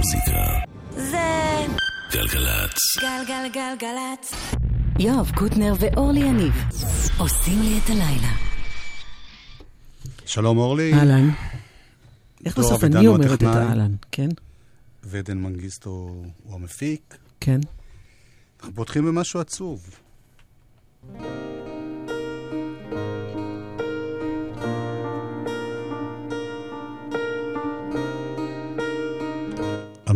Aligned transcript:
המוזיקה. 0.00 0.60
זה 0.90 1.66
גלגלצ. 2.12 2.78
גלגלגלגלצ. 3.00 4.32
יואב 4.98 5.30
קוטנר 5.34 5.74
ואורלי 5.80 6.20
יניב 6.20 6.52
עושים 7.18 7.62
לי 7.62 7.78
את 7.84 7.90
הלילה. 7.90 8.32
שלום 10.26 10.58
אורלי. 10.58 10.94
אהלן. 10.94 11.30
איך 12.44 12.58
בסוף 12.58 12.84
אני 12.84 13.06
הוא 13.06 13.16
אומרת 13.16 13.42
את. 13.42 13.46
האהלן? 13.46 13.92
כן? 14.12 14.28
ועדן 15.02 15.38
מנגיסטו 15.38 15.90
הוא 16.44 16.54
המפיק. 16.54 17.16
כן. 17.40 17.60
אנחנו 18.60 18.74
פותחים 18.74 19.04
במשהו 19.04 19.40
עצוב. 19.40 19.90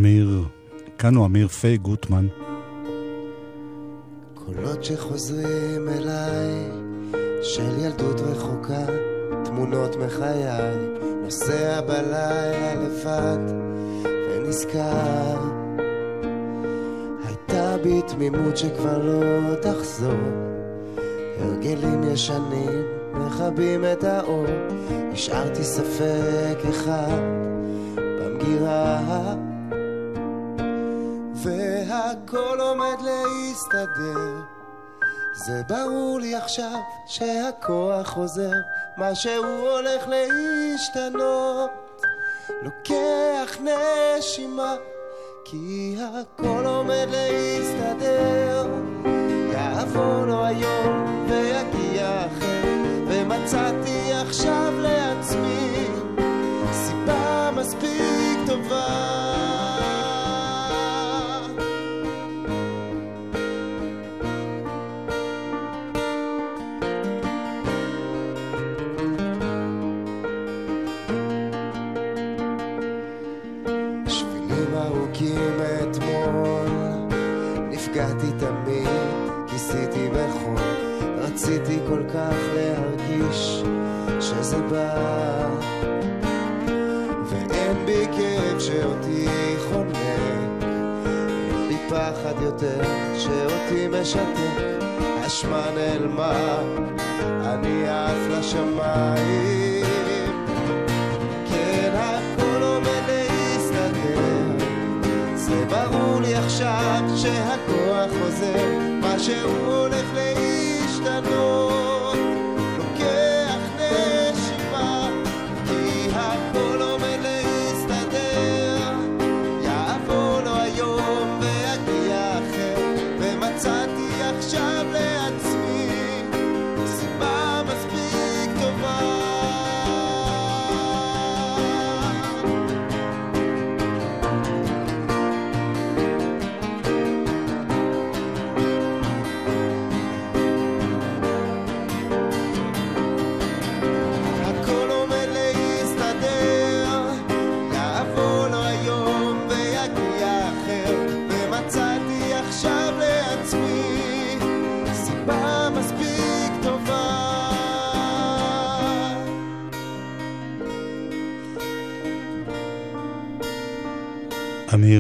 אמיר, 0.05 0.43
כאן 0.99 1.15
הוא 1.15 1.27
אמיר 1.27 1.49
פיי 1.49 1.77
גוטמן. 1.77 2.27
קולות 4.35 4.85
שחוזרים 4.85 5.89
אליי, 5.89 6.69
של 7.43 7.79
ילדות 7.79 8.21
רחוקה, 8.21 8.87
תמונות 9.45 9.97
מחיי, 9.97 10.45
נוסע 11.23 11.81
בלילה 11.81 12.75
לבד, 12.75 13.39
ונזכר. 14.05 15.39
הייתה 17.27 17.77
בי 17.83 18.03
תמימות 18.03 18.57
שכבר 18.57 18.99
לא 18.99 19.55
תחזור, 19.55 20.21
הרגלים 21.41 22.03
ישנים 22.13 22.83
מכבים 23.15 23.85
את 23.93 24.05
האור, 24.05 24.47
השארתי 25.13 25.65
ספק 25.65 26.59
אחד 26.71 27.21
במגירה. 27.97 29.44
והכל 31.95 32.61
עומד 32.61 32.97
להסתדר. 33.01 34.41
זה 35.33 35.63
ברור 35.69 36.19
לי 36.21 36.35
עכשיו 36.35 36.81
שהכוח 37.07 38.09
חוזר 38.09 38.53
משהו 38.99 39.45
הולך 39.45 40.05
להשתנות. 40.09 41.71
לוקח 42.63 43.59
נשימה 43.61 44.75
כי 45.45 45.97
הכל 46.01 46.67
עומד 46.67 47.07
להסתדר. 47.11 48.67
יעבור 49.53 50.27
לו 50.27 50.45
היום 50.45 51.25
ויגיע 51.29 52.27
אחר 52.27 52.63
ומצאתי 53.09 54.13
עכשיו 54.13 54.73
לעצמי 54.79 55.14
ארוכים 75.15 75.57
אתמול. 75.83 76.69
נפגעתי 77.71 78.27
תמיד, 78.39 78.89
כיסיתי 79.47 80.09
בחול 80.09 80.63
רציתי 81.19 81.79
כל 81.89 82.03
כך 82.15 82.35
להרגיש 82.55 83.63
שזה 84.21 84.63
בא. 84.71 85.49
ואין 87.25 87.87
בי 87.87 88.07
כאב 88.17 88.59
שאותי 88.61 89.27
חונק 89.69 89.97
אין 90.63 91.69
בי 91.69 91.77
פחד 91.89 92.43
יותר 92.43 92.83
שאותי 93.19 93.89
משתק. 93.89 94.65
אשמה 95.27 95.67
נעלמה 95.75 96.59
אני 97.45 97.89
עף 97.89 98.29
לשמיים 98.31 99.84
ברור 105.71 106.21
לי 106.21 106.35
עכשיו 106.35 107.03
שהכוח 107.17 108.11
חוזר, 108.23 108.69
משהו 109.01 109.51
הולך 109.67 110.07
להשתנות. 110.15 111.84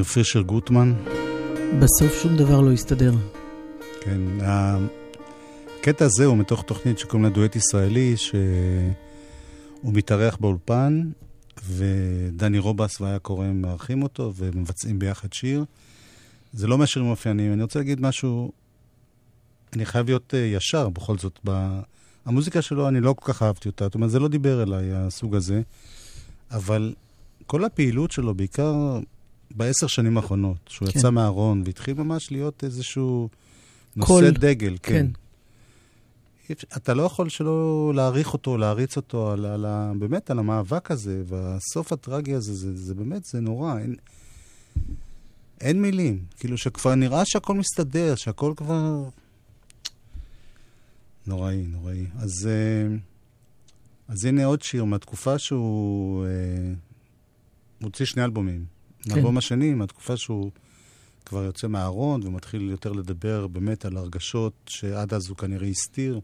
פישר 0.04 0.42
גוטמן. 0.42 0.94
בסוף 1.78 2.22
שום 2.22 2.36
דבר 2.36 2.60
לא 2.60 2.72
יסתדר. 2.72 3.12
כן, 4.00 4.20
הקטע 4.42 6.04
הזה 6.04 6.24
הוא 6.24 6.36
מתוך 6.36 6.62
תוכנית 6.62 6.98
שקוראים 6.98 7.24
לה 7.24 7.30
דואט 7.30 7.56
ישראלי, 7.56 8.16
שהוא 8.16 8.34
מתארח 9.84 10.36
באולפן, 10.36 11.02
ודני 11.68 12.58
רובס 12.58 13.00
והיה 13.00 13.18
קוראים 13.18 13.62
מארחים 13.62 14.02
אותו, 14.02 14.32
ומבצעים 14.36 14.98
ביחד 14.98 15.32
שיר. 15.32 15.64
זה 16.52 16.66
לא 16.66 16.78
מהשירים 16.78 17.08
האופיינים. 17.08 17.52
אני 17.52 17.62
רוצה 17.62 17.78
להגיד 17.78 18.00
משהו, 18.00 18.52
אני 19.72 19.86
חייב 19.86 20.06
להיות 20.06 20.34
uh, 20.34 20.36
ישר 20.36 20.88
בכל 20.88 21.18
זאת. 21.18 21.38
ב... 21.44 21.80
המוזיקה 22.26 22.62
שלו, 22.62 22.88
אני 22.88 23.00
לא 23.00 23.14
כל 23.18 23.32
כך 23.32 23.42
אהבתי 23.42 23.68
אותה. 23.68 23.84
זאת 23.84 23.94
אומרת, 23.94 24.10
זה 24.10 24.18
לא 24.18 24.28
דיבר 24.28 24.62
אליי, 24.62 24.92
הסוג 24.92 25.34
הזה. 25.34 25.62
אבל 26.50 26.94
כל 27.46 27.64
הפעילות 27.64 28.10
שלו, 28.10 28.34
בעיקר 28.34 28.98
בעשר 29.54 29.86
שנים 29.86 30.16
האחרונות, 30.16 30.58
שהוא 30.68 30.88
כן. 30.88 30.98
יצא 30.98 31.10
מהארון 31.10 31.62
והתחיל 31.66 31.94
ממש 31.94 32.32
להיות 32.32 32.64
איזשהו 32.64 33.28
נושא 33.96 34.08
קול. 34.08 34.30
דגל, 34.30 34.76
כן. 34.82 35.06
כן. 36.46 36.54
אתה 36.76 36.94
לא 36.94 37.02
יכול 37.02 37.28
שלא 37.28 37.92
להעריך 37.94 38.32
אותו, 38.32 38.56
להריץ 38.56 38.96
אותו, 38.96 39.32
על, 39.32 39.46
על 39.46 39.66
באמת 39.98 40.30
על 40.30 40.38
המאבק 40.38 40.90
הזה, 40.90 41.22
והסוף 41.26 41.92
הטרגי 41.92 42.34
הזה, 42.34 42.54
זה, 42.54 42.76
זה 42.76 42.94
באמת, 42.94 43.24
זה 43.24 43.40
נורא. 43.40 43.78
אין, 43.78 43.96
אין 45.60 45.82
מילים. 45.82 46.24
כאילו 46.38 46.58
שכבר 46.58 46.94
נראה 46.94 47.24
שהכל 47.24 47.54
מסתדר, 47.54 48.14
שהכל 48.14 48.52
כבר... 48.56 49.04
נוראי, 51.26 51.66
נוראי. 51.66 52.06
אז, 52.16 52.48
אה, 52.50 52.96
אז 54.08 54.24
הנה 54.24 54.44
עוד 54.44 54.62
שיר 54.62 54.84
מהתקופה 54.84 55.38
שהוא 55.38 56.24
אה, 56.24 56.72
מוציא 57.80 58.06
שני 58.06 58.24
אלבומים. 58.24 58.73
כן. 59.12 59.36
השני, 59.36 59.74
מהתקופה 59.74 60.16
שהוא 60.16 60.50
כבר 61.26 61.44
יוצא 61.44 61.66
מהארון 61.66 62.26
ומתחיל 62.26 62.70
יותר 62.70 62.92
לדבר 62.92 63.46
באמת 63.46 63.84
על 63.84 63.96
הרגשות 63.96 64.52
שעד 64.66 65.14
אז 65.14 65.28
הוא 65.28 65.36
כנראה 65.36 65.68
הסתיר. 65.68 66.20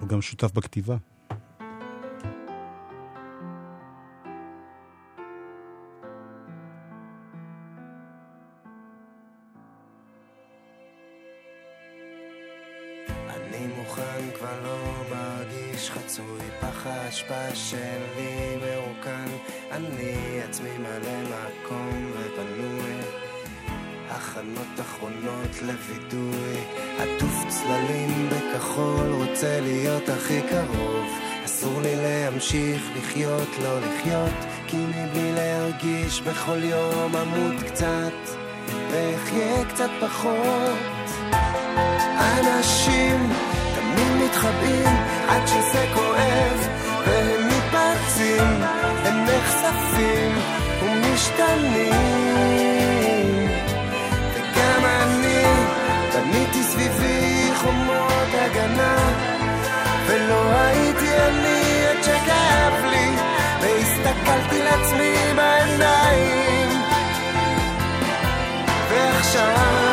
הוא 0.00 0.08
גם 0.08 0.22
שותף 0.22 0.52
בכתיבה. 0.52 0.96
שלי 17.70 18.56
מרוקן 18.56 19.26
אני 19.70 20.40
עצמי 20.48 20.78
מלא 20.78 21.22
מקום 21.22 22.12
ופנוי 22.12 22.92
הכנות 24.08 24.80
אחרונות 24.80 25.62
לווידוי 25.62 26.56
עטוף 26.98 27.44
צללים 27.48 28.28
בכחול 28.28 29.12
רוצה 29.12 29.60
להיות 29.60 30.08
הכי 30.08 30.40
קרוב. 30.50 31.06
אסור 31.44 31.80
לי 31.82 31.96
להמשיך 31.96 32.82
לחיות, 32.96 33.48
לא 33.62 33.80
לחיות, 33.80 34.34
כי 34.66 34.76
מבלי 34.76 35.32
להרגיש 35.32 36.20
בכל 36.20 36.62
יום 36.62 37.16
אמות 37.16 37.62
קצת, 37.66 38.12
ואחיה 38.90 39.64
קצת 39.64 39.90
פחות. 40.00 40.78
אנשים 42.18 43.32
תמיד 43.74 44.24
מתחבאים 44.24 44.96
עד 45.28 45.46
שזה 45.46 45.86
כואב, 45.94 45.99
נחשפים 49.70 50.38
ומשתנים. 50.82 52.00
וגם 54.34 54.84
אני 54.84 55.44
בניתי 56.14 56.62
סביבי 56.62 57.50
חומות 57.54 58.28
הגנה, 58.34 58.96
ולא 60.06 60.52
הייתי 60.52 61.16
אני 61.16 61.86
עד 61.86 62.02
שכאב 62.02 62.84
לי, 62.90 63.16
והסתכלתי 63.60 64.62
לעצמי 64.62 65.14
בעיניים. 65.36 66.68
ועכשיו 68.90 69.89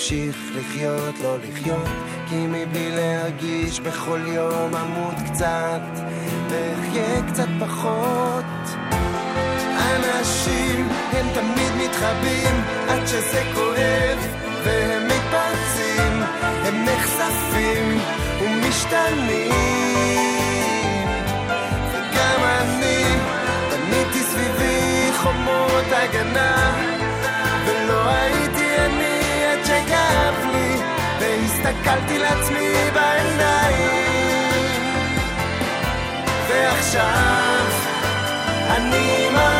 להמשיך 0.00 0.36
לחיות, 0.56 1.14
לא 1.22 1.36
לחיות 1.38 1.88
כי 2.28 2.46
מבלי 2.46 2.90
להרגיש 2.90 3.80
בכל 3.80 4.20
יום 4.26 4.74
אמות 4.74 5.14
קצת 5.32 5.80
ואחיה 6.50 7.22
קצת 7.32 7.48
פחות. 7.60 8.44
אנשים 9.78 10.88
הם 11.12 11.26
תמיד 11.34 11.72
מתחבאים 11.84 12.64
עד 12.88 13.06
שזה 13.06 13.42
כואב 13.54 14.18
והם 14.64 15.06
מתפרצים, 15.06 16.22
הם 16.64 16.84
נחשפים 16.84 17.98
ומשתנים 18.40 20.29
והסתכלתי 31.90 32.18
לעצמי 32.18 32.90
בעיניים 32.94 34.76
ועכשיו 36.48 37.66
אני 38.70 39.28
מרגיש 39.32 39.59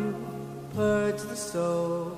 purge 0.81 1.21
the 1.21 1.35
soul. 1.35 2.17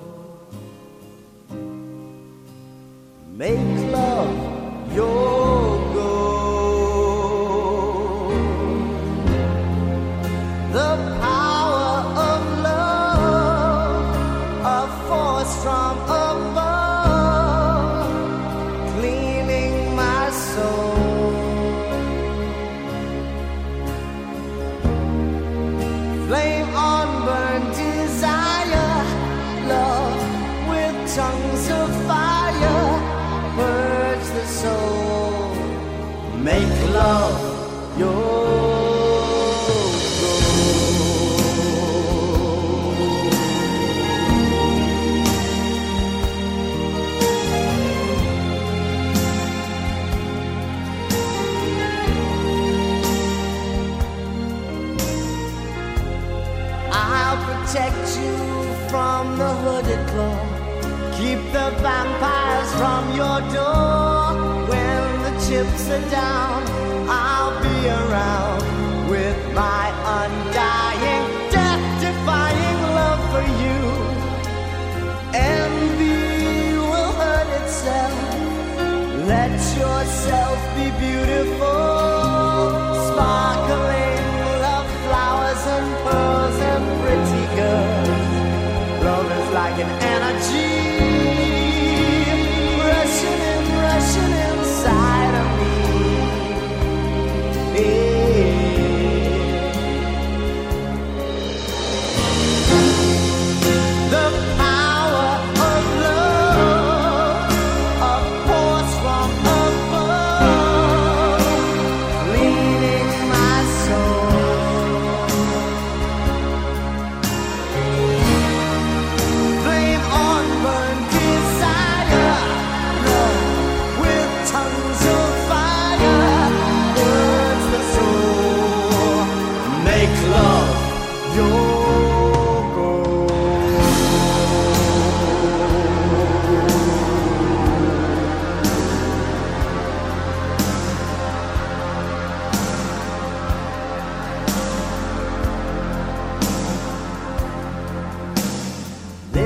Make 3.36 3.58
love 3.92 4.43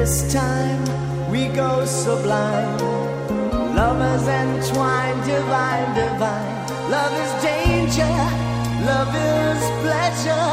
This 0.08 0.24
time 0.32 0.84
we 1.30 1.48
go 1.48 1.84
sublime. 1.84 2.78
Lovers 3.76 4.26
entwined, 4.26 5.22
divine, 5.26 5.94
divine. 5.94 6.56
Love 6.90 7.14
is 7.24 7.32
danger, 7.44 8.14
love 8.88 9.14
is 9.14 9.60
pleasure. 9.84 10.50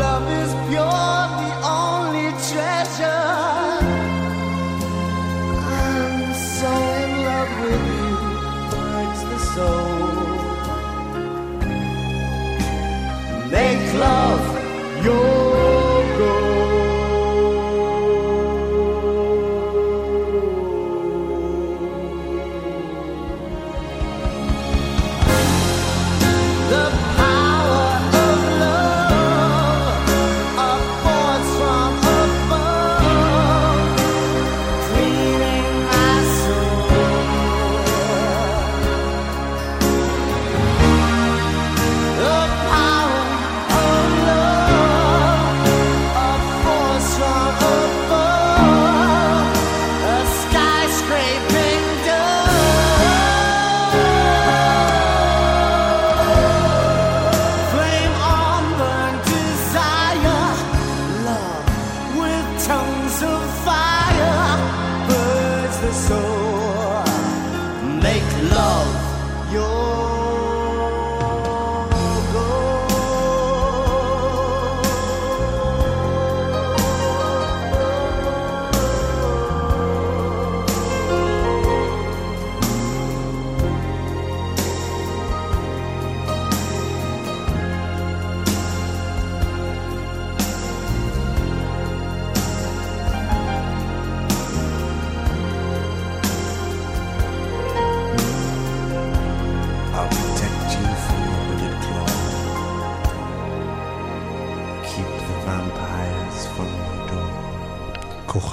Love 0.00 0.26
is 0.40 0.52
pure, 0.68 1.22
the 1.42 1.52
only 1.82 2.28
treasure. 2.50 3.26
I'm 5.82 6.16
so 6.54 6.70
in 7.02 7.10
love 7.26 7.52
with 7.62 7.84
you, 7.98 8.14
hurts 8.94 9.22
the 9.32 9.40
soul. 9.54 9.90
Make 13.50 13.84
love 13.94 14.44
your 15.04 15.55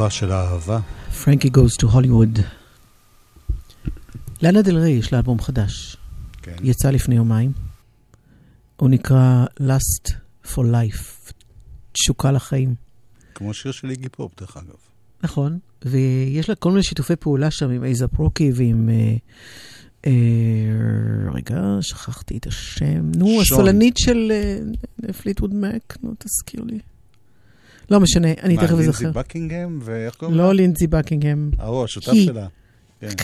כוחה 0.03 0.15
של 0.15 0.31
האהבה. 0.31 0.79
Frankie 1.23 1.47
goes 1.47 1.81
to 1.81 1.87
Hollywood. 1.87 2.39
לאנה 4.41 4.61
דל 4.61 4.77
ריי 4.77 4.91
יש 4.91 5.13
לה 5.13 5.17
אלבום 5.17 5.41
חדש. 5.41 5.97
כן. 6.41 6.55
יצא 6.63 6.89
לפני 6.89 7.15
יומיים. 7.15 7.51
הוא 8.75 8.89
נקרא 8.89 9.45
Lust 9.59 10.11
for 10.45 10.59
Life, 10.59 11.31
תשוקה 11.91 12.31
לחיים. 12.31 12.75
כמו 13.35 13.53
שיר 13.53 13.71
של 13.71 13.89
איגי 13.89 14.09
פופ, 14.09 14.31
דרך 14.39 14.57
אגב. 14.57 14.75
נכון, 15.23 15.59
ויש 15.85 16.49
לה 16.49 16.55
כל 16.55 16.69
מיני 16.69 16.83
שיתופי 16.83 17.15
פעולה 17.15 17.51
שם 17.51 17.69
עם 17.69 17.83
A$AP 17.83 18.07
Rocky 18.07 18.51
ועם... 18.55 18.89
אה, 18.89 19.15
אה, 20.05 20.11
רגע, 21.33 21.61
שכחתי 21.81 22.37
את 22.37 22.47
השם. 22.47 23.11
נו, 23.15 23.27
שון. 23.27 23.41
הסולנית 23.41 23.97
של 23.97 24.31
אה, 24.31 25.13
פליטווד 25.13 25.53
מק, 25.53 25.97
נו, 26.03 26.13
תזכיר 26.19 26.63
לי. 26.63 26.79
לא 27.91 27.99
משנה, 27.99 28.27
אני 28.43 28.57
תכף 28.57 28.71
מה, 28.71 28.79
אזכר. 28.79 29.03
לינזי 29.03 29.19
בקינגהם, 29.19 29.79
ואיך 29.81 30.15
קוראים 30.15 30.37
לה? 30.37 30.43
לא 30.43 30.53
לינזי 30.53 30.87
בקינגהם. 30.87 31.51
ההוא, 31.59 31.83
השותף. 31.83 32.13
שלה. 32.25 32.47
כן. 32.99 33.07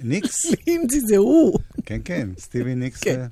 ניקס? 0.00 0.46
לינזי 0.66 1.00
זה 1.00 1.16
הוא. 1.16 1.58
כן, 1.86 2.00
כן, 2.04 2.28
סטיבי 2.38 2.74
ניקס. 2.74 3.00
כן. 3.00 3.26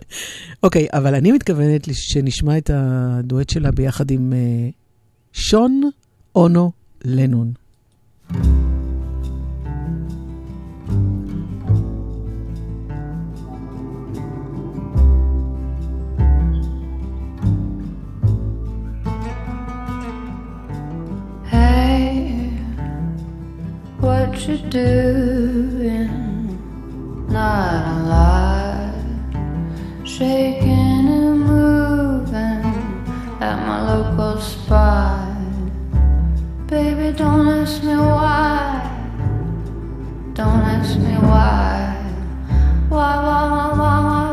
אוקיי, 0.62 0.86
אבל 0.92 1.14
אני 1.14 1.32
מתכוונת 1.32 1.88
שנשמע 1.92 2.58
את 2.58 2.70
הדואט 2.74 3.50
שלה 3.50 3.70
ביחד 3.70 4.10
עם 4.10 4.32
אה, 4.32 4.68
שון 5.32 5.90
אונו 6.34 6.72
לנון. 7.04 7.52
Hey, 8.30 8.63
what 24.34 24.48
you 24.48 24.56
doing? 24.68 26.10
Not 27.28 27.86
alive. 27.94 28.94
shaking 30.04 31.06
and 31.08 31.40
moving 31.40 32.64
at 33.40 33.56
my 33.64 33.78
local 33.94 34.40
spot. 34.40 35.36
Baby, 36.66 37.16
don't 37.16 37.46
ask 37.46 37.84
me 37.84 37.94
why. 37.94 38.90
Don't 40.34 40.64
ask 40.74 40.98
me. 40.98 41.14
Why, 41.14 41.96
why, 42.88 43.16
why, 43.26 43.42
why, 43.52 43.68
why, 43.78 43.98
why, 44.08 44.23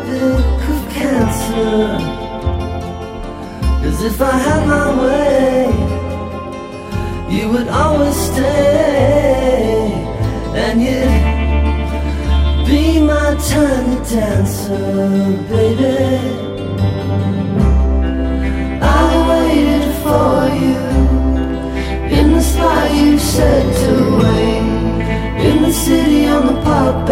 of 0.00 0.88
cancer. 0.90 1.98
Cause 3.82 4.02
if 4.02 4.20
I 4.20 4.36
had 4.46 4.66
my 4.66 4.88
way, 5.02 5.66
you 7.34 7.48
would 7.50 7.68
always 7.68 8.16
stay, 8.16 9.92
and 10.54 10.82
you'd 10.82 12.66
be 12.66 13.00
my 13.00 13.34
tiny 13.48 13.96
dancer, 14.10 15.36
baby. 15.48 16.46
I 18.82 19.08
waited 19.30 19.88
for 20.02 20.48
you 20.62 21.06
in 22.18 22.32
the 22.32 22.40
spot 22.40 22.94
you 22.94 23.18
said 23.18 23.64
to 23.82 23.92
wait 24.18 25.46
In 25.46 25.62
the 25.62 25.72
city 25.72 26.26
on 26.26 26.46
the 26.46 26.60
park 26.62 27.06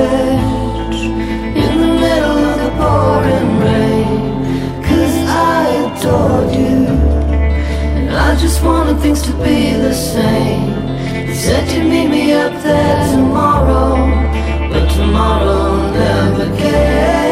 pouring 2.79 3.51
rain 3.65 4.83
Cause 4.87 5.17
I 5.29 5.63
adored 5.85 6.55
you. 6.55 6.87
And 7.97 8.11
I 8.11 8.37
just 8.37 8.63
wanted 8.63 8.99
things 9.01 9.23
to 9.23 9.33
be 9.45 9.75
the 9.75 9.95
same. 9.95 10.69
You 11.29 11.35
said 11.35 11.71
you'd 11.73 11.89
meet 11.89 12.09
me 12.09 12.33
up 12.33 12.53
there 12.63 13.11
tomorrow 13.13 13.97
But 14.71 14.89
tomorrow 14.91 15.91
never 15.93 16.57
came 16.57 17.24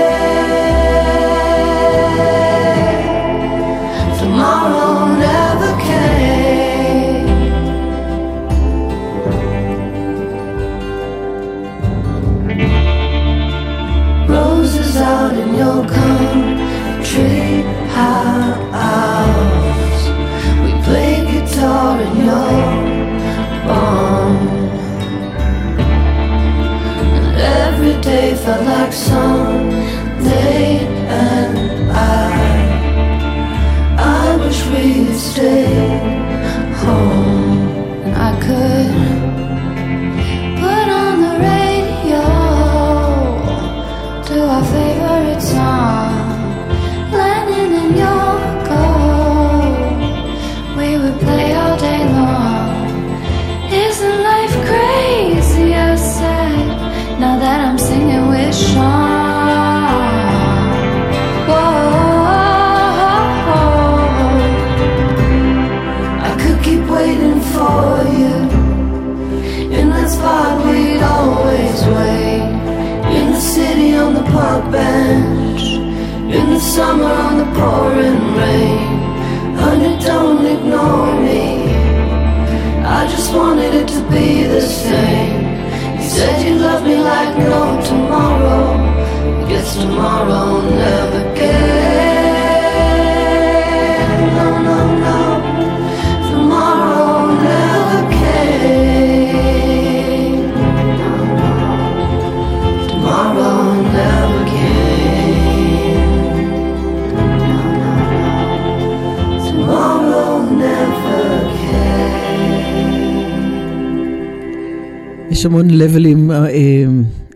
לבלים, 115.72 116.30
אה, 116.30 116.46
אה, 116.50 116.84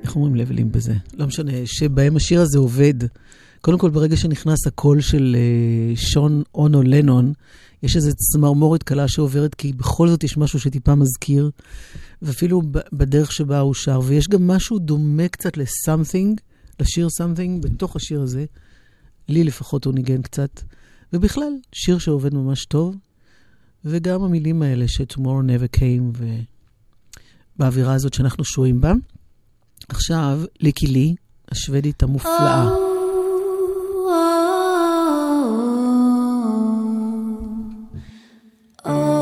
איך 0.03 0.17
אומרים 0.17 0.35
לבלים 0.35 0.73
בזה? 0.73 0.95
לא 1.15 1.27
משנה, 1.27 1.53
שבהם 1.65 2.17
השיר 2.17 2.41
הזה 2.41 2.59
עובד. 2.59 2.95
קודם 3.61 3.79
כל, 3.79 3.91
ברגע 3.91 4.17
שנכנס 4.17 4.67
הקול 4.67 5.01
של 5.01 5.37
אה, 5.39 5.97
שון 5.97 6.43
אונו 6.55 6.83
לנון, 6.83 7.33
יש 7.83 7.97
איזו 7.97 8.11
צמרמורת 8.15 8.83
קלה 8.83 9.09
שעוברת, 9.09 9.55
כי 9.55 9.73
בכל 9.73 10.09
זאת 10.09 10.25
יש 10.25 10.37
משהו 10.37 10.61
שטיפה 10.61 10.95
מזכיר, 10.95 11.51
ואפילו 12.23 12.63
בדרך 12.93 13.33
שבה 13.33 13.61
הוא 13.61 13.75
שר. 13.75 14.01
ויש 14.05 14.29
גם 14.29 14.47
משהו 14.47 14.79
דומה 14.79 15.29
קצת 15.29 15.57
ל-something, 15.57 16.41
לשיר 16.81 17.07
something, 17.21 17.61
בתוך 17.61 17.97
השיר 17.97 18.21
הזה. 18.21 18.45
לי 19.29 19.45
לפחות 19.45 19.85
הוא 19.85 19.95
ניגן 19.95 20.23
קצת. 20.23 20.61
ובכלל, 21.13 21.53
שיר 21.73 21.99
שעובד 21.99 22.35
ממש 22.35 22.65
טוב, 22.65 22.97
וגם 23.85 24.23
המילים 24.23 24.63
האלה 24.63 24.89
ש-Tomorrow 24.89 25.19
never 25.19 25.77
came, 25.77 26.23
ובאווירה 27.57 27.95
הזאת 27.95 28.15
שאנחנו 28.15 28.45
שוהים 28.45 28.81
בה. 28.81 28.93
עכשיו, 29.89 30.41
ליקי 30.61 30.87
לי, 30.87 31.15
השוודית 31.51 32.03
המופלאה. 32.03 32.69
Oh. 32.69 32.87
ביצוע 38.87 39.16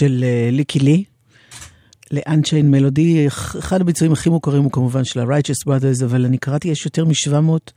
של 0.00 0.24
uh, 0.24 0.54
ליקי 0.54 0.78
לי, 0.78 1.04
ל-Unchain 2.10 2.74
Melody. 2.74 3.28
אחד 3.58 3.80
הביצועים 3.80 4.12
הכי 4.12 4.30
מוכרים 4.30 4.62
הוא 4.62 4.72
כמובן 4.72 5.04
של 5.04 5.20
ה-Righteous 5.20 5.68
Brothers, 5.68 6.04
אבל 6.04 6.24
אני 6.24 6.38
קראתי, 6.38 6.68
יש 6.68 6.84
יותר 6.84 7.04
מ-700 7.04 7.72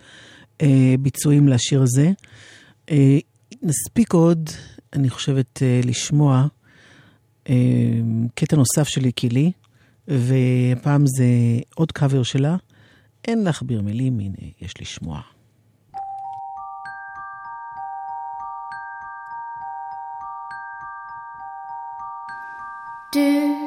uh, 0.62 0.66
ביצועים 1.00 1.48
לשיר 1.48 1.82
הזה. 1.82 2.12
Uh, 2.88 2.92
נספיק 3.62 4.14
עוד, 4.14 4.50
אני 4.94 5.10
חושבת, 5.10 5.58
uh, 5.58 5.88
לשמוע 5.88 6.48
uh, 7.46 7.50
קטע 8.36 8.56
נוסף 8.56 8.88
של 8.88 9.02
ליקי 9.02 9.30
לי, 9.30 9.52
והפעם 10.08 11.04
זה 11.08 11.26
עוד 11.76 11.92
קאבר 11.92 12.24
שלה. 12.24 12.56
אין 13.28 13.44
להכביר 13.44 13.82
מילים, 13.82 14.20
הנה, 14.20 14.52
יש 14.62 14.74
לשמוע. 14.82 15.33
do. 23.14 23.63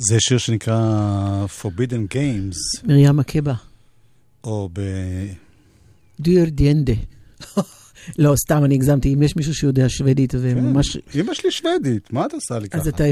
זה 0.00 0.20
שיר 0.20 0.38
שנקרא 0.38 1.46
Forbidden 1.62 2.14
Games, 2.14 2.86
מרים 2.86 3.16
מקבה, 3.16 3.54
או 4.44 4.68
ב... 4.72 4.80
דיר 6.20 6.44
דיינדה. 6.48 6.92
לא, 8.18 8.34
סתם, 8.46 8.64
אני 8.64 8.74
הגזמתי. 8.74 9.14
אם 9.14 9.22
יש 9.22 9.36
מישהו 9.36 9.54
שיודע 9.54 9.84
שוודית 9.88 10.34
וממש... 10.34 10.96
אמא 11.14 11.34
שלי 11.34 11.50
שוודית, 11.50 12.12
מה 12.12 12.26
את 12.26 12.32
עושה 12.32 12.58
לי 12.58 12.68
ככה? 12.68 12.80
אז 12.80 12.88
אתה 12.88 13.04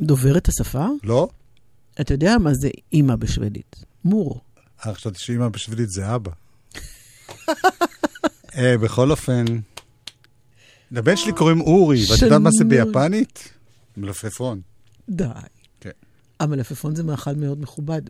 דובר 0.00 0.36
את 0.36 0.48
השפה? 0.48 0.86
לא? 1.04 1.28
אתה 2.00 2.14
יודע 2.14 2.38
מה 2.38 2.54
זה 2.54 2.68
אימא 2.92 3.16
בשוודית? 3.16 3.76
מור. 4.04 4.40
אה, 4.86 4.94
חשבתי 4.94 5.18
שאמא 5.18 5.48
בשוודית 5.48 5.90
זה 5.90 6.14
אבא. 6.14 6.30
אה, 8.56 8.78
בכל 8.78 9.10
אופן, 9.10 9.44
לבן 10.90 11.16
שלי 11.16 11.32
קוראים 11.32 11.60
אורי, 11.60 12.02
ואת 12.10 12.22
יודעת 12.22 12.40
מה 12.40 12.50
זה. 12.58 12.64
ביפנית? 12.64 13.48
מלפפון. 13.96 14.60
די. 15.08 15.24
כן. 16.38 16.44
המלפפון 16.44 16.94
זה 16.94 17.02
מאכל 17.02 17.34
מאוד 17.34 17.60
מכובד 17.60 18.02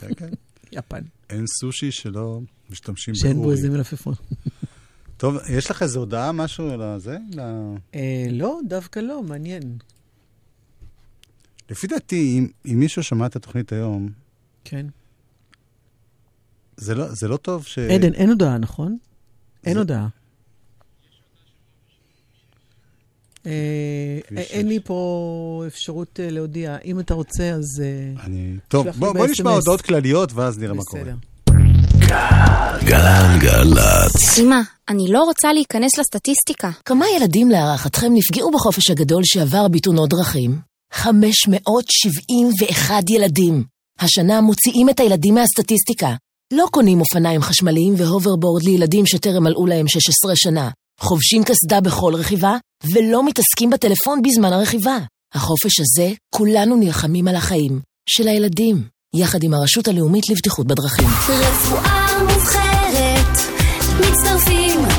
כן, 0.00 0.14
כן. 0.16 0.28
ביפן. 0.72 1.02
אין 1.30 1.46
סושי 1.46 1.92
שלא 1.92 2.40
משתמשים 2.70 3.14
שאין 3.14 3.34
בו 3.36 3.40
באורי. 3.40 3.56
איזה 3.56 3.70
מלפפון. 3.70 4.14
טוב, 5.16 5.36
יש 5.50 5.70
לך 5.70 5.82
איזו 5.82 6.00
הודעה, 6.00 6.32
משהו 6.32 6.68
לזה? 6.78 7.16
ל- 7.36 7.40
אה, 7.94 8.26
לא, 8.30 8.58
דווקא 8.68 9.00
לא, 9.00 9.22
מעניין. 9.22 9.78
לפי 11.70 11.86
דעתי, 11.86 12.38
אם, 12.38 12.48
אם 12.72 12.78
מישהו 12.80 13.02
שמע 13.02 13.26
את 13.26 13.36
התוכנית 13.36 13.72
היום, 13.72 14.08
כן. 14.64 14.86
זה 16.76 16.94
לא, 16.94 17.14
זה 17.14 17.28
לא 17.28 17.36
טוב 17.36 17.64
ש... 17.64 17.78
עדן, 17.78 18.14
אין 18.14 18.28
הודעה, 18.28 18.58
נכון? 18.58 18.98
אין 19.64 19.74
זה- 19.74 19.78
הודעה. 19.80 20.02
אה, 20.02 20.08
כביש 20.08 20.20
אין 23.46 24.44
שש. 24.44 24.54
לי 24.54 24.78
פה 24.84 25.64
אפשרות 25.66 26.20
אה, 26.20 26.30
להודיע. 26.30 26.76
אם 26.84 27.00
אתה 27.00 27.14
רוצה, 27.14 27.50
אז 27.50 27.82
אה, 27.82 28.12
אני... 28.24 28.54
טוב, 28.68 28.86
בוא, 28.98 29.26
נשמע. 29.26 29.50
הודעות 29.50 29.80
כלליות, 29.80 30.32
ואז 30.32 30.58
נראה 30.58 30.74
מה 30.74 30.82
קורה. 30.84 31.02
בסדר. 31.02 31.14
גלגלצ. 32.84 34.38
אמא, 34.38 34.60
אני 34.88 35.12
לא 35.12 35.24
רוצה 35.24 35.52
להיכנס 35.52 35.98
לסטטיסטיקה. 35.98 36.70
כמה 36.84 37.06
ילדים 37.16 37.50
להערכתכם 37.50 38.12
נפגעו 38.12 38.50
בחופש 38.50 38.90
הגדול 38.90 39.22
שעבר 39.24 39.68
בתאונות 39.68 40.10
דרכים? 40.10 40.58
571 40.92 43.10
ילדים. 43.10 43.64
השנה 44.00 44.40
מוציאים 44.40 44.88
את 44.88 45.00
הילדים 45.00 45.34
מהסטטיסטיקה. 45.34 46.14
לא 46.52 46.66
קונים 46.70 47.00
אופניים 47.00 47.42
חשמליים 47.42 47.94
והוברבורד 47.96 48.62
לילדים 48.62 49.06
שטרם 49.06 49.44
מלאו 49.44 49.66
להם 49.66 49.88
16 49.88 50.32
שנה. 50.36 50.70
חובשים 51.00 51.44
קסדה 51.44 51.80
בכל 51.80 52.14
רכיבה, 52.14 52.56
ולא 52.92 53.26
מתעסקים 53.26 53.70
בטלפון 53.70 54.22
בזמן 54.22 54.52
הרכיבה. 54.52 54.98
החופש 55.34 55.80
הזה, 55.80 56.12
כולנו 56.34 56.76
נלחמים 56.76 57.28
על 57.28 57.36
החיים. 57.36 57.80
של 58.08 58.28
הילדים. 58.28 58.88
יחד 59.16 59.42
עם 59.42 59.54
הרשות 59.54 59.88
הלאומית 59.88 60.28
לבטיחות 60.30 60.66
בדרכים. 60.66 61.08
רפואה 61.28 62.22
מובחרת, 62.22 63.38
מצטרפים. 64.00 64.93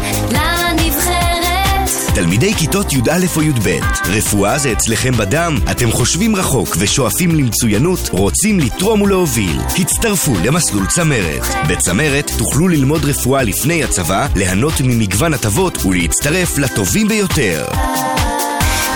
תלמידי 2.16 2.54
כיתות 2.54 2.94
י"א 2.94 3.26
או 3.36 3.42
י"ב, 3.42 3.80
רפואה 4.06 4.58
זה 4.58 4.72
אצלכם 4.72 5.18
בדם? 5.18 5.58
אתם 5.72 5.92
חושבים 5.92 6.36
רחוק 6.36 6.76
ושואפים 6.80 7.36
למצוינות? 7.36 8.10
רוצים 8.12 8.60
לתרום 8.60 9.02
ולהוביל? 9.02 9.60
הצטרפו 9.80 10.34
למסלול 10.44 10.86
צמרת. 10.86 11.44
בצמרת 11.70 12.32
תוכלו 12.38 12.68
ללמוד 12.68 13.06
רפואה 13.06 13.44
לפני 13.44 13.84
הצבא, 13.84 14.28
ליהנות 14.36 14.74
ממגוון 14.84 15.34
הטבות 15.34 15.86
ולהצטרף 15.86 16.58
לטובים 16.58 17.08
ביותר. 17.08 17.66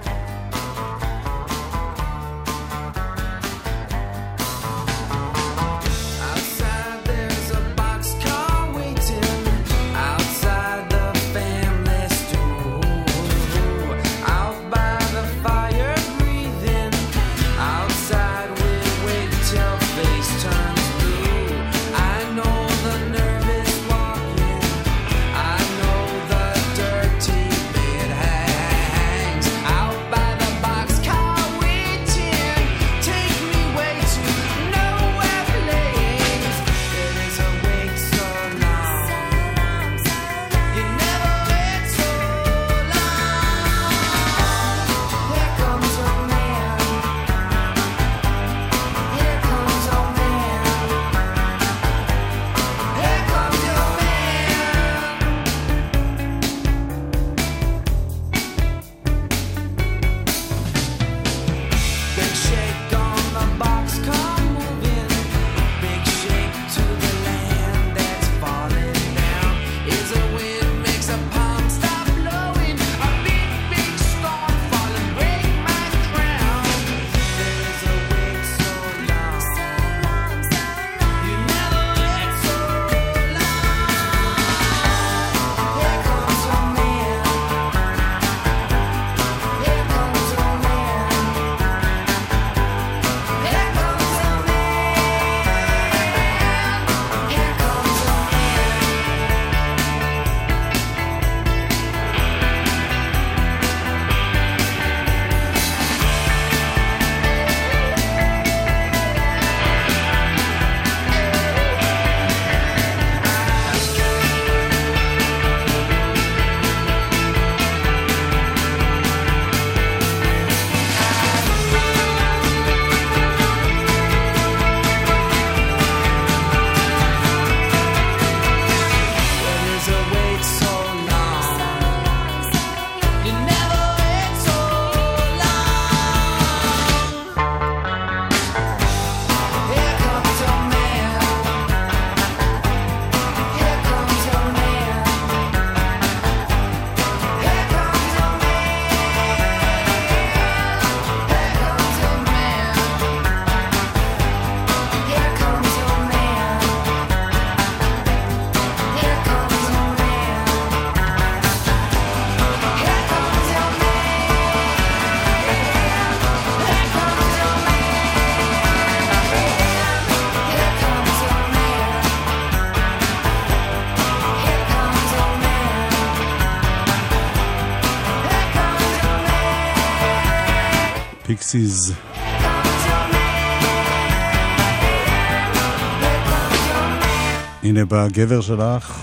הנה 187.84 187.90
בא 187.90 188.04
הגבר 188.04 188.40
שלך. 188.40 189.00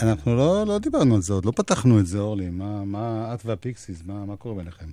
אנחנו 0.00 0.36
לא, 0.36 0.64
לא 0.66 0.78
דיברנו 0.78 1.14
על 1.14 1.22
זה, 1.22 1.32
עוד 1.32 1.44
לא 1.44 1.50
פתחנו 1.50 2.00
את 2.00 2.06
זה, 2.06 2.18
אורלי. 2.18 2.50
מה, 2.50 2.84
מה 2.84 3.34
את 3.34 3.46
והפיקסיס, 3.46 4.02
מה, 4.06 4.24
מה 4.24 4.36
קורה 4.36 4.54
ביניכם? 4.54 4.86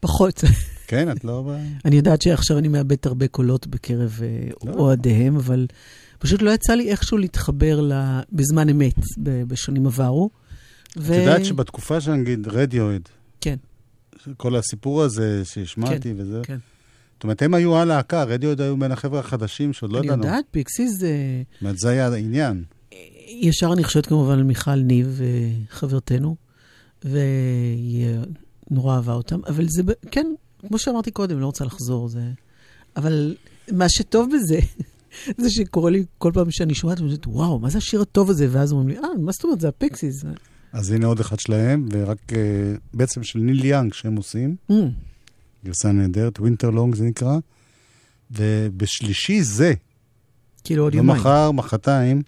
פחות. 0.00 0.44
כן, 0.86 1.12
את 1.12 1.24
לא... 1.24 1.50
אני 1.84 1.96
יודעת 1.96 2.22
שעכשיו 2.22 2.58
אני 2.58 2.68
מאבדת 2.68 3.06
הרבה 3.06 3.28
קולות 3.28 3.66
בקרב 3.66 4.20
אה, 4.22 4.50
לא. 4.64 4.72
אוהדיהם, 4.72 5.36
אבל 5.36 5.66
פשוט 6.18 6.42
לא 6.42 6.50
יצא 6.50 6.74
לי 6.74 6.90
איכשהו 6.90 7.18
להתחבר 7.18 7.80
ל... 7.80 7.92
בזמן 8.32 8.68
אמת, 8.68 8.98
ב- 9.22 9.42
בשנים 9.42 9.86
עברו. 9.86 10.30
את 10.92 11.02
יודעת 11.08 11.44
שבתקופה 11.44 12.00
שנגיד 12.00 12.48
רדיואיד, 12.48 13.08
כן, 13.40 13.56
כל 14.36 14.56
הסיפור 14.56 15.02
הזה 15.02 15.42
שהשמעתי 15.44 16.14
וזה, 16.16 16.40
כן. 16.42 16.58
זאת 17.16 17.24
אומרת, 17.24 17.42
הם 17.42 17.54
היו 17.54 17.76
על 17.76 17.88
להקה, 17.88 18.22
רדיוהד 18.24 18.60
היו 18.60 18.76
בין 18.76 18.92
החבר'ה 18.92 19.20
החדשים 19.20 19.72
שעוד 19.72 19.92
לא 19.92 19.98
אני 19.98 20.06
ידענו. 20.06 20.24
יודעת, 20.24 20.44
פיקסיס 20.50 20.98
זה... 20.98 21.42
זאת 21.52 21.62
אומרת, 21.62 21.78
זה 21.78 21.88
היה 21.88 22.06
העניין. 22.08 22.64
ישר 23.28 23.72
אני 23.72 23.84
חושבת 23.84 24.06
כמובן 24.06 24.32
על 24.32 24.42
מיכל 24.42 24.74
ניב, 24.74 25.20
אה, 25.22 25.50
חברתנו, 25.70 26.36
והיא 27.04 28.06
אה, 28.06 28.22
נורא 28.70 28.96
אהבה 28.96 29.12
אותם, 29.12 29.40
אבל 29.46 29.64
זה, 29.68 29.82
כן, 30.10 30.26
כמו 30.68 30.78
שאמרתי 30.78 31.10
קודם, 31.10 31.40
לא 31.40 31.46
רוצה 31.46 31.64
לחזור, 31.64 32.08
זה... 32.08 32.20
אבל 32.96 33.36
מה 33.72 33.88
שטוב 33.88 34.30
בזה, 34.34 34.58
זה 35.42 35.50
שקורה 35.50 35.90
לי 35.90 36.04
כל 36.18 36.30
פעם 36.34 36.50
שאני 36.50 36.74
שומעת, 36.74 36.98
אני 36.98 37.06
אומרת, 37.06 37.26
וואו, 37.26 37.58
מה 37.58 37.70
זה 37.70 37.78
השיר 37.78 38.00
הטוב 38.00 38.30
הזה? 38.30 38.48
ואז 38.50 38.72
אומרים 38.72 38.88
לי, 38.88 38.98
אה, 38.98 39.08
מה 39.20 39.32
זאת 39.32 39.44
אומרת, 39.44 39.60
זה 39.60 39.68
הפיקסיס. 39.68 40.24
אז 40.72 40.90
הנה 40.90 41.06
עוד 41.06 41.20
אחד 41.20 41.40
שלהם, 41.40 41.88
ורק 41.92 42.32
אה, 42.32 42.38
בעצם 42.94 43.22
של 43.22 43.38
ניל 43.38 43.64
יאנג 43.64 43.92
שהם 43.92 44.16
עושים, 44.16 44.56
Mm, 44.70 44.74
גרסה 45.64 45.92
נהדרת, 45.92 46.40
Winterlong 46.40 46.94
זה 46.94 47.04
נקרא, 47.04 47.36
ובשלישי 48.30 49.42
זה, 49.42 49.72
כאילו 50.64 50.82
עוד 50.82 50.94
לא 50.94 50.98
יומיים. 50.98 51.20
מחר, 51.20 51.50
מחרתיים, 51.50 52.22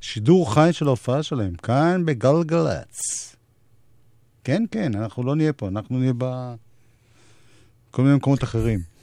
שידור 0.00 0.54
חי 0.54 0.68
של 0.72 0.86
ההופעה 0.86 1.22
שלהם, 1.22 1.54
כאן 1.54 2.02
בגלגלצ. 2.06 3.36
כן, 4.44 4.64
כן, 4.70 4.94
אנחנו 4.94 5.22
לא 5.22 5.36
נהיה 5.36 5.52
פה, 5.52 5.68
אנחנו 5.68 5.98
נהיה 5.98 6.12
בכל 6.18 8.02
מיני 8.02 8.14
מקומות 8.14 8.44
אחרים. 8.44 8.95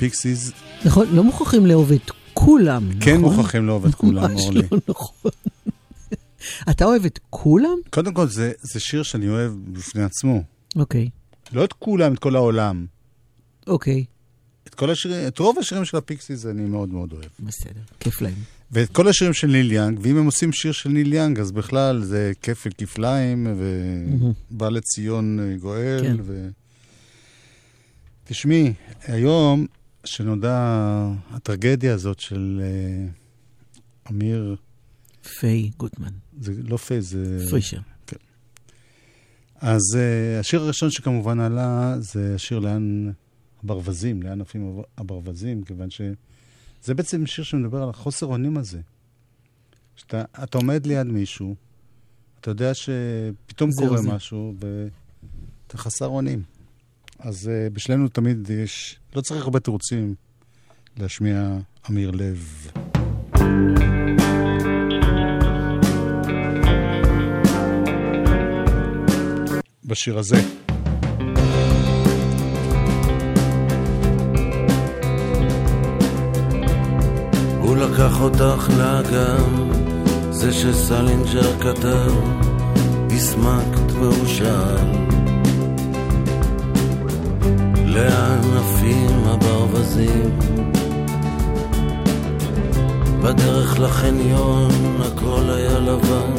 פיקסיס 0.00 0.52
נכון, 0.84 1.06
לא 1.12 1.24
מוכרחים 1.24 1.66
לאהוב 1.66 1.92
את 1.92 2.10
כולם, 2.34 2.88
נכון? 2.88 3.00
כן 3.00 3.20
מוכרחים 3.20 3.66
לאהוב 3.66 3.86
את 3.86 3.94
כולם, 3.94 4.30
ממש 4.30 4.42
אורלי. 4.42 4.62
לא 4.72 4.78
נכון. 4.88 5.30
אתה 6.70 6.84
אוהב 6.84 7.04
את 7.04 7.18
כולם? 7.30 7.78
קודם 7.90 8.14
כל, 8.14 8.28
זה, 8.28 8.52
זה 8.60 8.80
שיר 8.80 9.02
שאני 9.02 9.28
אוהב 9.28 9.52
בפני 9.72 10.02
עצמו. 10.02 10.42
אוקיי, 10.76 11.08
לא 11.52 11.64
את 11.64 11.72
כולם, 11.72 12.12
את 12.14 12.18
כל 12.18 12.36
העולם. 12.36 12.86
אוקיי, 13.66 14.04
את 14.66 14.74
כל 14.74 14.90
השירים, 14.90 15.26
את 15.26 15.38
רוב 15.38 15.58
השירים 15.58 15.84
של 15.84 15.96
הפיקסיס 15.96 16.46
אני 16.46 16.62
מאוד 16.62 16.88
מאוד 16.88 17.12
אוהב. 17.12 17.30
בסדר, 17.40 17.80
כיף 18.00 18.20
להם. 18.20 18.34
ואת 18.72 18.92
כל 18.92 19.08
השירים 19.08 19.34
של 19.34 19.46
ניל 19.46 19.72
יאנג, 19.72 19.98
ואם 20.02 20.16
הם 20.16 20.26
עושים 20.26 20.52
שיר 20.52 20.72
של 20.72 20.90
ניל 20.90 21.12
יאנג, 21.12 21.40
אז 21.40 21.52
בכלל 21.52 22.02
זה 22.02 22.32
כפל 22.42 22.70
כפליים, 22.78 23.46
ובא 24.50 24.68
לציון 24.68 25.40
אה, 25.40 25.56
גואל, 25.56 26.00
כן. 26.02 26.16
ו... 26.22 26.48
תשמעי, 28.24 28.72
היום, 29.02 29.66
שנודע 30.04 30.58
הטרגדיה 31.30 31.94
הזאת 31.94 32.20
של 32.20 32.60
אה, 32.64 33.06
אמיר, 34.10 34.56
פיי 35.38 35.70
גוטמן, 35.76 36.12
זה 36.40 36.52
לא 36.62 36.76
פי, 36.76 37.00
זה... 37.00 37.46
פרישר. 37.50 37.80
אז 39.60 39.80
uh, 39.92 40.40
השיר 40.40 40.62
הראשון 40.62 40.90
שכמובן 40.90 41.40
עלה 41.40 41.94
זה 41.98 42.34
השיר 42.34 42.58
לאן 42.58 43.10
הברווזים, 43.64 44.22
לאן 44.22 44.40
עפים 44.40 44.68
הבר- 44.68 44.82
הברווזים, 44.98 45.64
כיוון 45.64 45.88
זה 46.82 46.94
בעצם 46.94 47.26
שיר 47.26 47.44
שמדבר 47.44 47.82
על 47.82 47.90
החוסר 47.90 48.26
אונים 48.26 48.56
הזה. 48.56 48.80
שאתה 49.96 50.24
אתה 50.42 50.58
עומד 50.58 50.86
ליד 50.86 51.06
מישהו, 51.06 51.54
אתה 52.40 52.50
יודע 52.50 52.74
שפתאום 52.74 53.70
קורה 53.76 54.02
זה. 54.02 54.08
משהו, 54.08 54.54
ואתה 54.58 55.78
חסר 55.78 56.06
אונים. 56.06 56.42
אז 57.22 57.50
uh, 57.50 57.74
בשבילנו 57.74 58.08
תמיד 58.08 58.50
יש, 58.50 58.98
לא 59.16 59.20
צריך 59.20 59.44
הרבה 59.44 59.60
תירוצים 59.60 60.14
להשמיע 60.96 61.56
אמיר 61.90 62.10
לב. 62.10 62.70
בשיר 69.84 70.18
הזה. 70.18 70.36
הוא 77.60 77.76
לקח 77.76 78.20
אותך 78.20 78.70
לאגם, 78.78 79.70
זה 80.30 80.52
שסלינג'ר 80.52 81.60
כתב, 81.60 82.12
הסמקת 83.10 83.92
והוא 83.92 84.26
שאל. 84.26 85.19
לאן 87.90 88.40
עפים 88.56 89.24
הברווזים? 89.24 90.38
בדרך 93.22 93.80
לחניון 93.80 94.70
הכל 95.00 95.50
היה 95.50 95.78
לבן, 95.78 96.32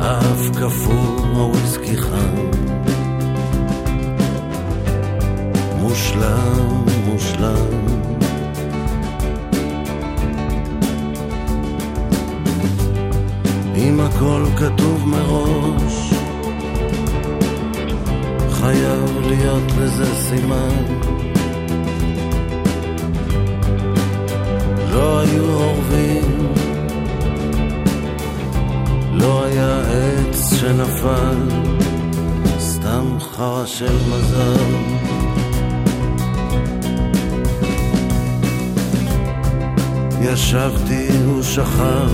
האף 0.00 0.50
קפוא, 0.50 1.18
הוויסקי 1.34 1.96
חם. 1.96 2.36
מושלם, 5.80 6.84
מושלם. 7.06 7.84
אם 13.76 14.00
הכל 14.00 14.44
כתוב 14.56 15.08
מראש, 15.08 16.13
חייב 18.64 19.20
להיות 19.26 19.72
לזה 19.80 20.14
סימן. 20.14 20.84
לא 24.92 25.18
היו 25.18 25.52
אורבים, 25.52 26.52
לא 29.12 29.44
היה 29.44 29.80
עץ 29.80 30.54
שנפל, 30.54 31.36
סתם 32.58 33.16
חרא 33.20 33.66
של 33.66 33.96
מזל. 34.10 34.74
ישבתי, 40.20 41.08
הוא 41.26 41.42
שכב, 41.42 42.10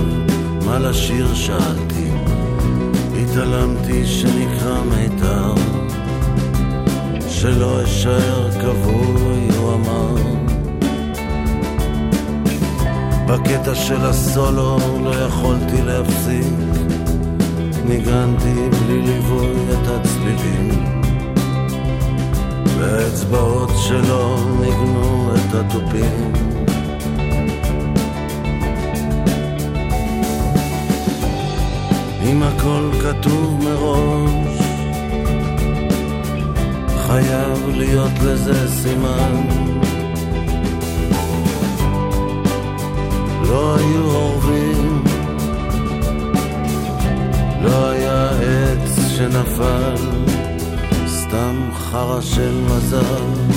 מה 0.65 0.79
לשיר 0.79 1.35
שאלתי, 1.35 2.09
התעלמתי 3.21 4.05
שנקרא 4.05 4.83
מיתר, 4.83 5.70
שלא 7.41 7.83
אשאר 7.83 8.51
כבוי, 8.51 9.47
הוא 9.57 9.73
אמר. 9.73 10.15
בקטע 13.27 13.75
של 13.75 14.05
הסולו 14.05 14.77
לא 15.03 15.15
יכולתי 15.15 15.81
להפסיק, 15.81 16.53
ניגנתי 17.85 18.69
בלי 18.69 19.01
ליווי 19.01 19.55
את 19.71 19.87
הצלילים, 19.87 20.69
והאצבעות 22.79 23.69
שלו 23.75 24.37
ניגנו 24.59 25.31
את 25.35 25.55
התופים. 25.55 26.31
אם 32.23 32.43
הכל 32.43 32.89
כתוב 33.01 33.59
מראש, 33.63 34.70
חייב 37.11 37.69
להיות 37.69 38.11
לזה 38.25 38.69
סימן. 38.69 39.47
לא 43.47 43.75
היו 43.75 44.03
אורבים, 44.03 45.03
לא 47.61 47.89
היה 47.89 48.29
עץ 48.29 48.99
שנפל, 49.07 49.95
סתם 51.07 51.69
חרא 51.73 52.21
של 52.21 52.61
מזל. 52.65 53.50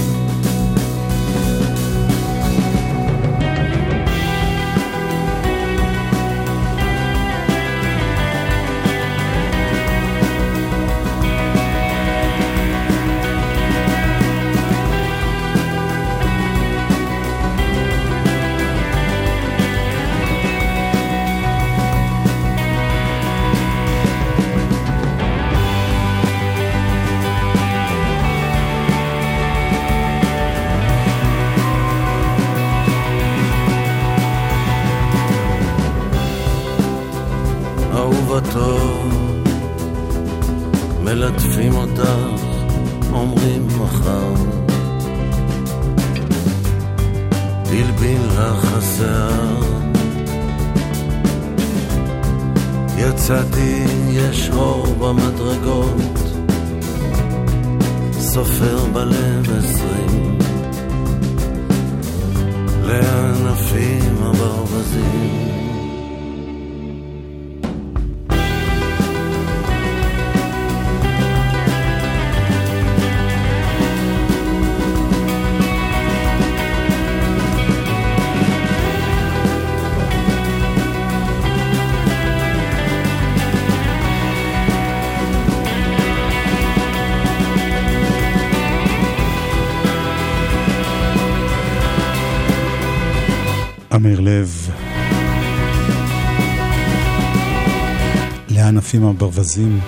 הברווזים? 99.34 99.80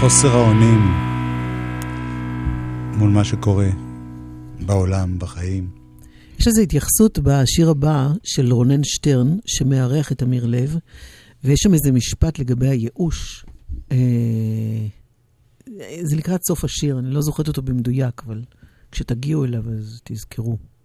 חוסר 0.00 0.28
האונים 0.28 0.80
מול 2.98 3.10
מה 3.10 3.24
שקורה 3.24 3.68
בעולם, 4.66 5.18
בחיים. 5.18 5.70
יש 6.38 6.48
לזה 6.48 6.62
התייחסות 6.62 7.18
בשיר 7.18 7.70
הבא 7.70 8.08
של 8.24 8.52
רונן 8.52 8.84
שטרן, 8.84 9.38
שמארח 9.46 10.12
את 10.12 10.22
אמיר 10.22 10.46
לב, 10.46 10.76
ויש 11.44 11.60
שם 11.60 11.74
איזה 11.74 11.92
משפט 11.92 12.38
לגבי 12.38 12.68
הייאוש. 12.68 13.44
אה, 13.92 13.96
זה 16.02 16.16
לקראת 16.16 16.40
סוף 16.44 16.64
השיר, 16.64 16.98
אני 16.98 17.10
לא 17.10 17.20
זוכרת 17.20 17.48
אותו 17.48 17.62
במדויק, 17.62 18.22
אבל 18.26 18.42
כשתגיעו 18.92 19.44
אליו 19.44 19.62
אז 19.70 20.00
תזכרו. 20.04 20.77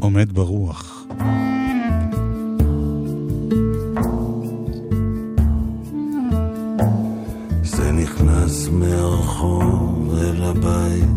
עומד 0.00 0.32
ברוח. 0.32 1.06
זה 7.62 7.92
נכנס 7.92 8.68
מהרחוב 8.68 10.14
אל 10.18 10.42
הבית 10.42 11.08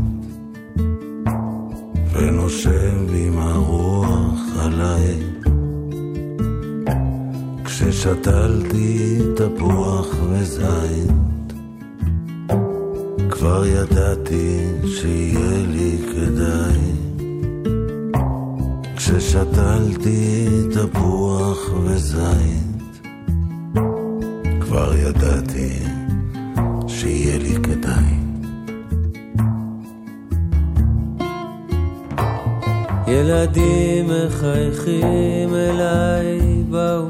ונושב 2.13 3.13
עם 3.15 3.39
הרוח 3.39 4.39
עליי 4.59 5.15
כששתלתי 7.65 9.19
תפוח 9.35 10.07
וזית, 10.29 11.11
כבר 13.47 13.65
ידעתי 13.65 14.59
שיהיה 14.85 15.67
לי 15.67 15.97
כדאי. 16.11 16.79
כששתלתי 18.95 20.47
תפוח 20.71 21.57
וזית, 21.83 23.01
כבר 24.61 24.93
ידעתי 24.95 25.79
שיהיה 26.87 27.37
לי 27.37 27.55
כדאי. 27.63 28.13
ילדים 33.07 34.05
מחייכים 34.05 35.49
אליי 35.53 36.63
באו 36.69 37.07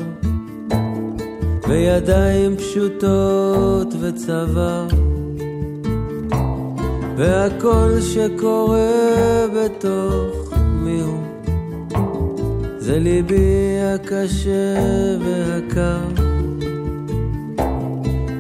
בידיים 1.67 2.57
פשוטות 2.57 3.93
וצבא 4.01 4.88
והכל 7.18 8.01
שקורה 8.01 9.45
בתוך 9.55 10.53
מיהו 10.84 11.18
זה 12.78 12.99
ליבי 12.99 13.78
הקשה 13.82 14.76
והקר. 15.20 16.28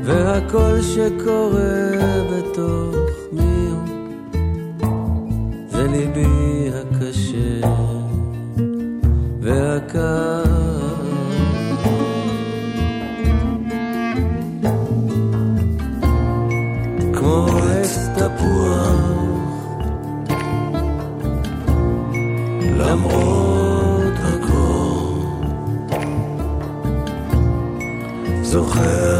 והכל 0.03 0.81
שקורה 0.81 1.91
בתוך 2.31 2.95
מיהו 3.31 3.79
זה 5.69 5.87
ליבי 5.87 6.69
הקשה 6.73 7.67
והקר 9.41 10.46
זוכר 28.56 29.15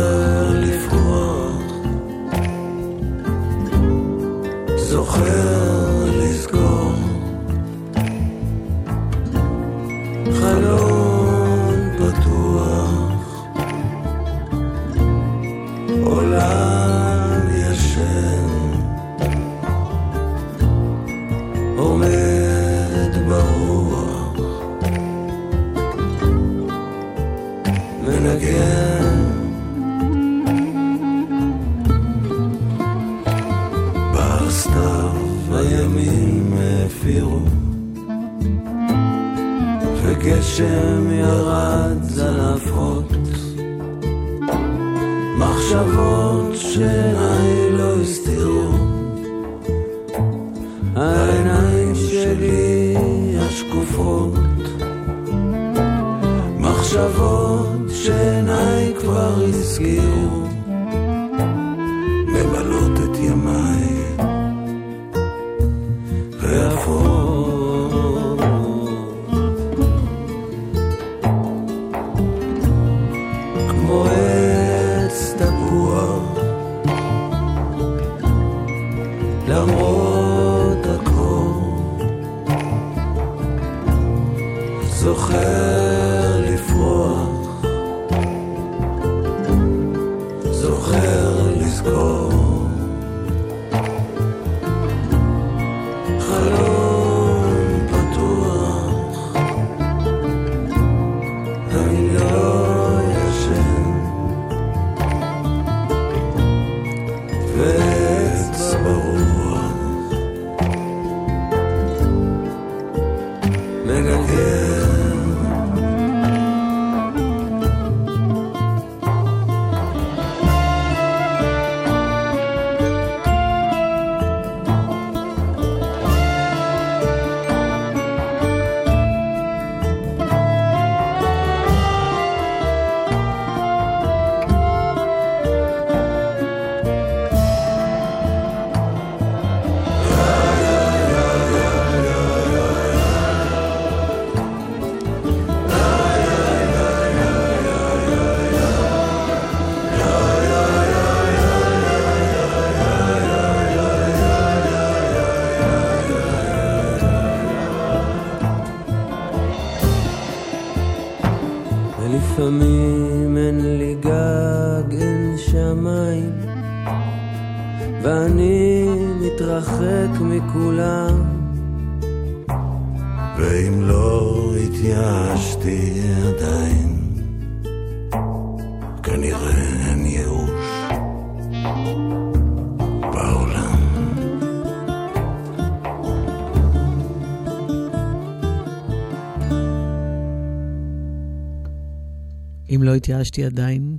התייאשתי 193.10 193.46
עדיין, 193.46 193.98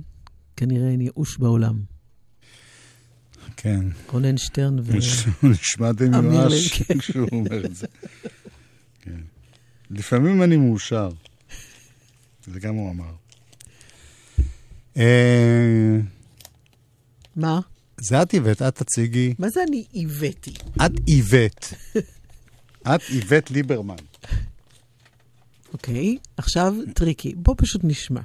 כנראה 0.55 0.89
אין 0.89 1.01
ייאוש 1.01 1.37
בעולם. 1.37 1.81
כן. 3.57 3.85
רונן 4.11 4.37
שטרן 4.37 4.79
ו... 4.79 4.93
הוא 5.41 5.49
נשמע 5.51 5.91
די 5.91 6.05
אמיר 6.05 6.21
מיואש. 6.21 6.81
כשהוא 6.99 7.27
אומר 7.37 7.65
את 7.65 7.75
זה. 7.75 7.87
כן. 9.01 9.19
לפעמים 9.89 10.43
אני 10.43 10.57
מאושר. 10.57 11.09
זה 12.45 12.59
גם 12.59 12.75
הוא 12.75 12.91
אמר. 12.91 13.11
אה, 14.97 15.97
מה? 17.35 17.59
זה 18.01 18.21
את 18.21 18.33
הבאת, 18.33 18.61
את 18.61 18.75
תציגי. 18.75 19.33
מה 19.39 19.49
זה 19.49 19.59
אני 19.67 19.85
הבאתי? 19.93 20.53
את 20.85 20.91
הבאת. 21.17 21.73
את 22.81 23.01
הבאת 23.17 23.51
ליברמן. 23.51 23.95
אוקיי, 25.73 26.17
עכשיו 26.37 26.73
טריקי. 26.93 27.35
בוא 27.35 27.55
פשוט 27.57 27.81
נשמע. 27.83 28.21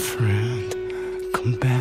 friend, 0.00 0.74
come 1.32 1.52
back. 1.52 1.79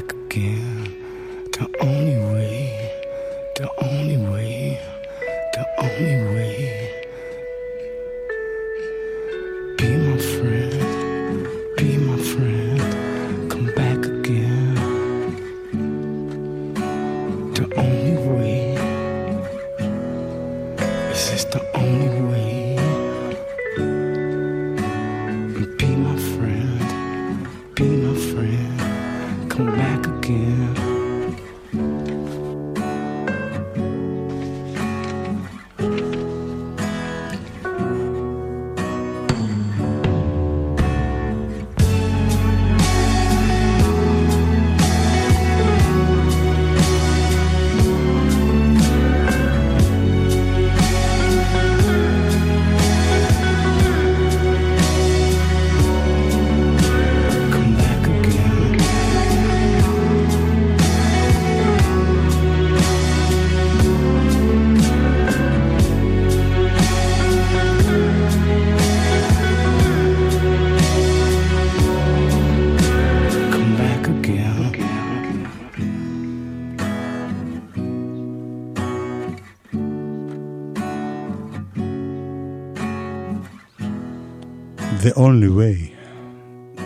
Only 85.30 85.50
Way. 85.58 85.92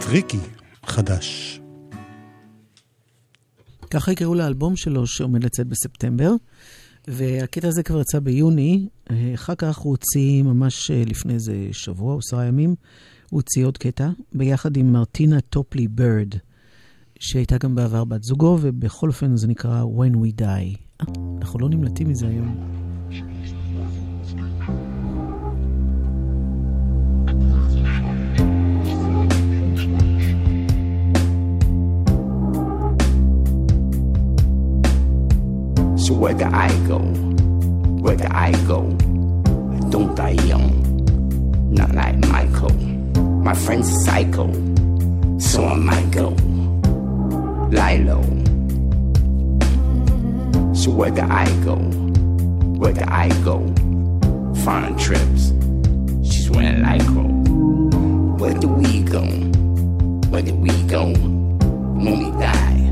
טריקי 0.01 0.37
חדש. 0.85 1.59
ככה 3.89 4.11
יקראו 4.11 4.35
לאלבום 4.35 4.75
שלו 4.75 5.07
שעומד 5.07 5.43
לצאת 5.43 5.67
בספטמבר, 5.67 6.31
והקטע 7.07 7.67
הזה 7.67 7.83
כבר 7.83 8.01
יצא 8.01 8.19
ביוני, 8.19 8.87
אחר 9.35 9.55
כך 9.55 9.77
הוא 9.77 9.91
הוציא 9.91 10.43
ממש 10.43 10.91
אה, 10.91 11.03
לפני 11.05 11.33
איזה 11.33 11.67
שבוע 11.71 12.13
או 12.13 12.19
עשרה 12.19 12.45
ימים, 12.45 12.69
הוא 12.69 13.37
הוציא 13.37 13.65
עוד 13.65 13.77
קטע, 13.77 14.09
ביחד 14.33 14.77
עם 14.77 14.93
מרטינה 14.93 15.41
טופלי 15.41 15.87
בירד, 15.87 16.33
שהייתה 17.19 17.57
גם 17.57 17.75
בעבר 17.75 18.03
בת 18.03 18.23
זוגו, 18.23 18.57
ובכל 18.61 19.07
אופן 19.07 19.37
זה 19.37 19.47
נקרא 19.47 19.83
When 19.83 20.15
We 20.15 20.41
Die. 20.41 20.77
אה, 21.01 21.05
אנחנו 21.41 21.59
לא 21.59 21.69
נמלטים 21.69 22.09
מזה 22.09 22.27
היום. 22.27 22.92
So 36.13 36.19
where 36.19 36.35
do 36.35 36.45
I 36.45 36.69
go? 36.87 36.99
Where 36.99 38.15
do 38.15 38.25
I 38.29 38.51
go? 38.67 38.81
Don't 39.89 40.13
die 40.13 40.37
young, 40.45 40.69
not 41.73 41.95
like 41.95 42.15
Michael. 42.27 42.71
My 43.41 43.55
friend's 43.55 43.89
psycho, 44.05 44.45
so 45.39 45.65
I 45.65 45.73
might 45.73 46.11
go. 46.11 46.29
Lie 47.71 47.97
low. 48.05 48.21
So 50.75 50.91
where 50.91 51.09
do 51.09 51.23
I 51.23 51.45
go? 51.65 51.77
Where 52.77 52.93
do 52.93 53.05
I 53.07 53.29
go? 53.43 53.57
Foreign 54.63 54.95
trips, 54.95 55.51
she's 56.29 56.47
wearing 56.51 56.83
lycra. 56.83 58.39
Where 58.39 58.53
do 58.53 58.67
we 58.67 59.01
go? 59.01 59.23
Where 60.29 60.43
do 60.43 60.53
we 60.53 60.69
go 60.83 61.05
when 61.07 62.19
we 62.19 62.29
die? 62.39 62.82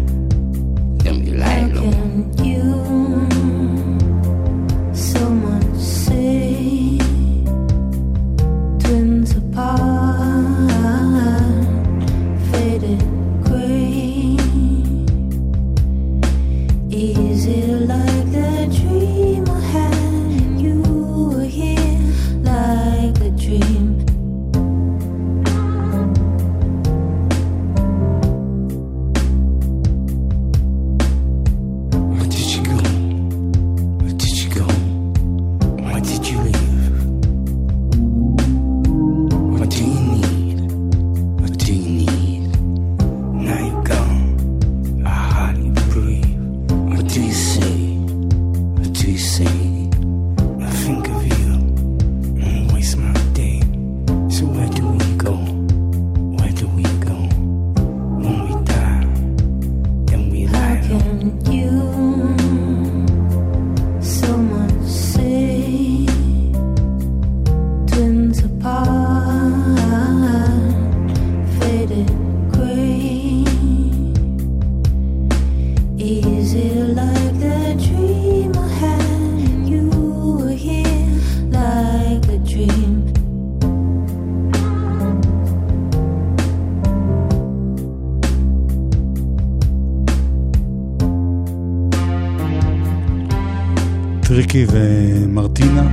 ומרטינה, 94.82 95.88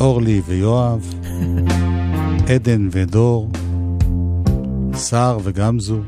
אורלי 0.00 0.42
ויואב, 0.46 1.14
עדן 2.54 2.88
ודור, 2.92 3.50
סער 4.94 5.38
וגמזו. 5.42 5.98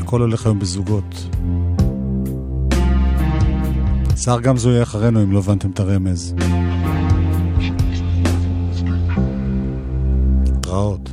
הכל 0.00 0.20
הולך 0.20 0.46
היום 0.46 0.58
בזוגות. 0.58 1.28
סער 4.16 4.40
גמזו 4.40 4.70
יהיה 4.70 4.82
אחרינו 4.82 5.22
אם 5.22 5.32
לא 5.32 5.38
הבנתם 5.38 5.70
את 5.70 5.80
הרמז. 5.80 6.34
התראות. 10.56 11.03